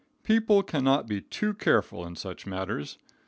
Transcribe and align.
People 0.23 0.63
cannot 0.63 1.05
be 1.05 1.21
too 1.21 1.53
careful 1.53 2.07
in 2.07 2.15
such 2.15 2.47
matters. 2.47 2.97